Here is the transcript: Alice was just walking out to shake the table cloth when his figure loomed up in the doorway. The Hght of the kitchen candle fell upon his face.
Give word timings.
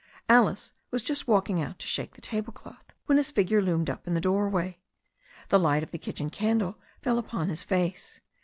Alice 0.27 0.71
was 0.89 1.03
just 1.03 1.27
walking 1.27 1.61
out 1.61 1.77
to 1.77 1.85
shake 1.85 2.15
the 2.15 2.21
table 2.21 2.51
cloth 2.51 2.85
when 3.05 3.19
his 3.19 3.29
figure 3.29 3.61
loomed 3.61 3.87
up 3.87 4.07
in 4.07 4.15
the 4.15 4.19
doorway. 4.19 4.79
The 5.49 5.59
Hght 5.59 5.83
of 5.83 5.91
the 5.91 5.99
kitchen 5.99 6.31
candle 6.31 6.79
fell 7.03 7.19
upon 7.19 7.49
his 7.49 7.63
face. 7.63 8.19